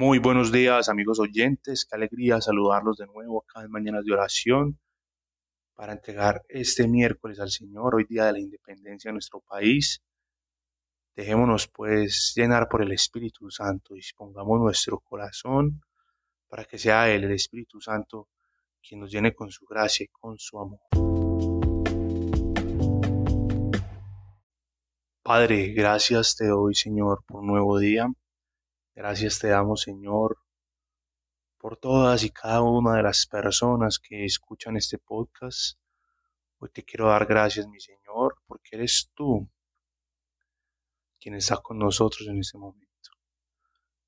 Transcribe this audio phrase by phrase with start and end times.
[0.00, 1.84] Muy buenos días, amigos oyentes.
[1.84, 4.78] Qué alegría saludarlos de nuevo acá en Mañanas de Oración
[5.74, 10.00] para entregar este miércoles al Señor, hoy día de la independencia de nuestro país.
[11.16, 15.80] Dejémonos pues llenar por el Espíritu Santo, dispongamos nuestro corazón
[16.46, 18.28] para que sea Él, el Espíritu Santo,
[18.80, 20.78] quien nos llene con su gracia y con su amor.
[25.24, 28.06] Padre, gracias te doy, Señor, por un nuevo día.
[28.98, 30.38] Gracias te damos, Señor,
[31.56, 35.78] por todas y cada una de las personas que escuchan este podcast.
[36.58, 39.48] Hoy te quiero dar gracias, mi Señor, porque eres tú
[41.20, 43.10] quien está con nosotros en este momento.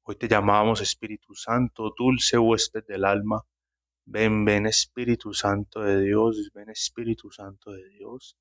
[0.02, 3.46] Hoy te llamamos Espíritu Santo, dulce huésped del alma.
[4.06, 8.36] Ven, ven Espíritu Santo de Dios, ven Espíritu Santo de Dios.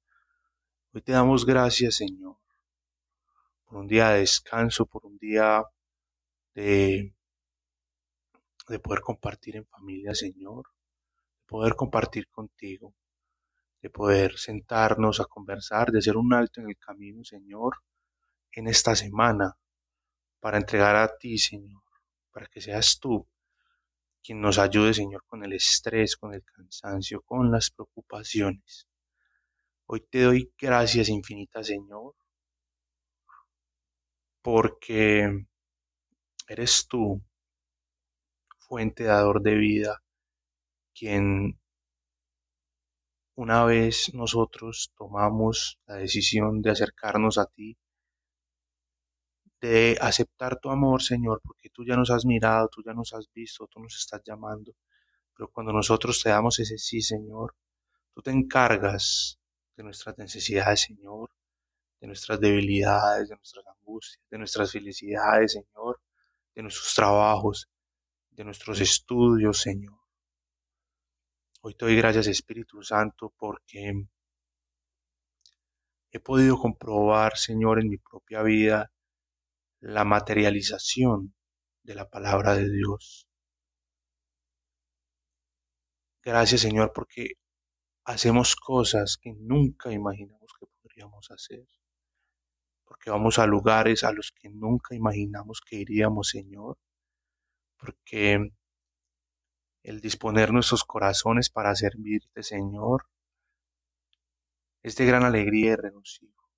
[0.93, 2.37] Hoy te damos gracias, Señor,
[3.65, 5.63] por un día de descanso, por un día
[6.59, 7.13] de,
[8.83, 10.67] poder compartir en familia, Señor,
[11.39, 12.93] de poder compartir contigo,
[13.81, 17.77] de poder sentarnos a conversar, de hacer un alto en el camino, Señor,
[18.51, 19.55] en esta semana,
[20.39, 21.81] para entregar a ti, Señor,
[22.31, 23.27] para que seas tú
[24.21, 28.87] quien nos ayude, Señor, con el estrés, con el cansancio, con las preocupaciones.
[29.85, 32.15] Hoy te doy gracias infinitas, Señor,
[34.41, 35.47] porque
[36.49, 37.21] Eres tú,
[38.57, 40.01] fuente dador de vida,
[40.95, 41.59] quien
[43.35, 47.77] una vez nosotros tomamos la decisión de acercarnos a ti,
[49.61, 53.31] de aceptar tu amor, Señor, porque tú ya nos has mirado, tú ya nos has
[53.31, 54.73] visto, tú nos estás llamando.
[55.35, 57.55] Pero cuando nosotros te damos ese sí, Señor,
[58.15, 59.37] tú te encargas
[59.77, 61.29] de nuestras necesidades, Señor,
[62.01, 65.98] de nuestras debilidades, de nuestras angustias, de nuestras felicidades, Señor
[66.59, 67.69] de nuestros trabajos,
[68.31, 69.97] de nuestros estudios, Señor.
[71.61, 73.93] Hoy te doy gracias, Espíritu Santo, porque
[76.11, 78.91] he podido comprobar, Señor, en mi propia vida
[79.79, 81.33] la materialización
[81.83, 83.29] de la palabra de Dios.
[86.21, 87.35] Gracias, Señor, porque
[88.03, 91.65] hacemos cosas que nunca imaginamos que podríamos hacer
[92.89, 96.75] porque vamos a lugares a los que nunca imaginamos que iríamos, Señor,
[97.77, 98.51] porque
[99.83, 103.07] el disponer nuestros corazones para servirte, Señor,
[104.81, 106.49] es de gran alegría y regocijo.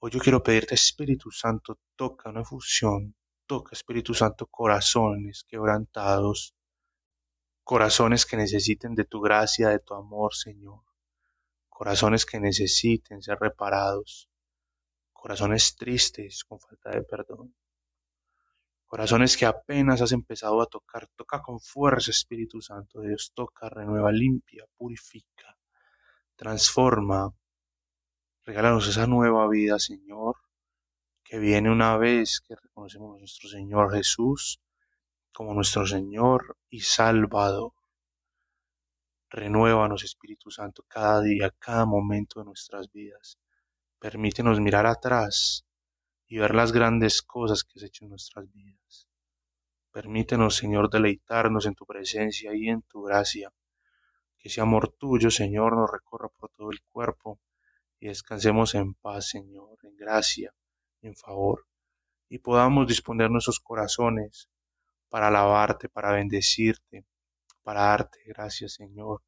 [0.00, 3.16] Hoy yo quiero pedirte, Espíritu Santo, toca una fusión,
[3.46, 6.54] toca, Espíritu Santo, corazones quebrantados,
[7.64, 10.82] corazones que necesiten de tu gracia, de tu amor, Señor,
[11.70, 14.29] corazones que necesiten ser reparados,
[15.20, 17.54] corazones tristes con falta de perdón,
[18.86, 24.10] corazones que apenas has empezado a tocar, toca con fuerza Espíritu Santo, Dios toca, renueva,
[24.10, 25.58] limpia, purifica,
[26.36, 27.30] transforma,
[28.46, 30.36] regálanos esa nueva vida, Señor,
[31.22, 34.60] que viene una vez que reconocemos a nuestro Señor Jesús
[35.32, 37.72] como nuestro Señor y Salvador.
[39.28, 43.38] Renuévanos, Espíritu Santo, cada día, cada momento de nuestras vidas.
[44.00, 45.66] Permítenos mirar atrás
[46.26, 49.06] y ver las grandes cosas que has hecho en nuestras vidas.
[49.92, 53.52] Permítenos, Señor, deleitarnos en tu presencia y en tu gracia.
[54.38, 57.40] Que ese amor tuyo, Señor, nos recorra por todo el cuerpo
[57.98, 60.54] y descansemos en paz, Señor, en gracia,
[61.02, 61.66] en favor,
[62.30, 64.48] y podamos disponer nuestros corazones
[65.10, 67.04] para alabarte, para bendecirte,
[67.62, 69.22] para darte gracias, Señor,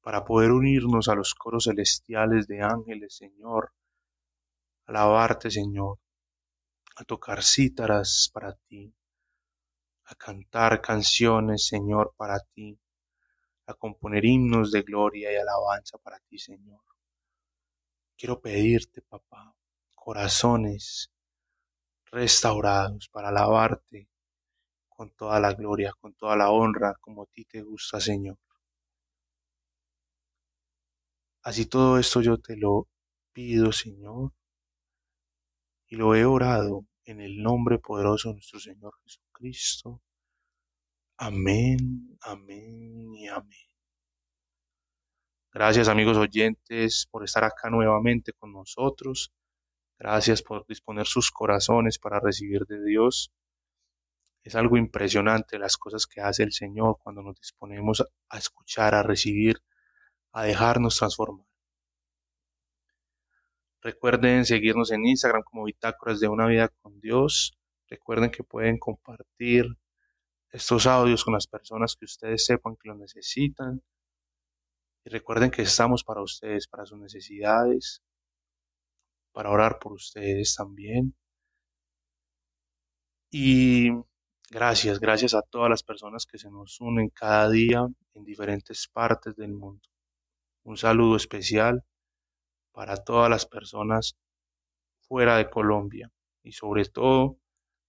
[0.00, 3.72] para poder unirnos a los coros celestiales de ángeles, Señor,
[4.88, 5.98] alabarte, Señor,
[6.96, 8.92] a tocar cítaras para ti,
[10.04, 12.78] a cantar canciones, Señor, para ti,
[13.66, 16.80] a componer himnos de gloria y alabanza para ti, Señor.
[18.16, 19.54] Quiero pedirte, papá,
[19.94, 21.10] corazones
[22.10, 24.08] restaurados para alabarte
[24.88, 28.38] con toda la gloria, con toda la honra, como a ti te gusta, Señor.
[31.42, 32.88] Así todo esto yo te lo
[33.32, 34.32] pido, Señor,
[35.88, 40.02] y lo he orado en el nombre poderoso de nuestro Señor Jesucristo.
[41.16, 43.68] Amén, amén y amén.
[45.52, 49.32] Gracias amigos oyentes por estar acá nuevamente con nosotros.
[49.98, 53.32] Gracias por disponer sus corazones para recibir de Dios.
[54.44, 59.02] Es algo impresionante las cosas que hace el Señor cuando nos disponemos a escuchar, a
[59.02, 59.60] recibir,
[60.32, 61.47] a dejarnos transformar.
[63.80, 67.56] Recuerden seguirnos en Instagram como Bitácoras de una vida con Dios.
[67.88, 69.66] Recuerden que pueden compartir
[70.50, 73.82] estos audios con las personas que ustedes sepan que lo necesitan.
[75.04, 78.02] Y recuerden que estamos para ustedes, para sus necesidades,
[79.32, 81.14] para orar por ustedes también.
[83.30, 83.90] Y
[84.50, 89.36] gracias, gracias a todas las personas que se nos unen cada día en diferentes partes
[89.36, 89.82] del mundo.
[90.64, 91.84] Un saludo especial
[92.78, 94.16] para todas las personas
[95.00, 96.12] fuera de Colombia
[96.44, 97.36] y sobre todo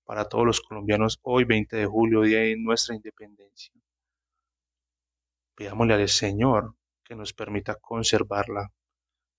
[0.03, 3.71] para todos los colombianos hoy 20 de julio, día de nuestra independencia.
[5.53, 8.71] Pidámosle al Señor que nos permita conservarla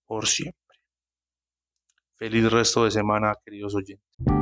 [0.07, 0.79] por siempre.
[2.15, 4.40] Feliz resto de semana, queridos oyentes.